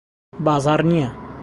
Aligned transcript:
بازاڕ 0.45 0.79
نییە. 0.89 1.09